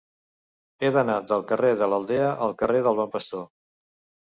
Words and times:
He 0.81 0.89
d'anar 0.95 1.17
del 1.33 1.43
carrer 1.51 1.75
de 1.83 1.91
l'Aldea 1.93 2.33
al 2.47 2.57
carrer 2.65 2.83
del 2.91 3.01
Bon 3.03 3.15
Pastor. 3.19 3.49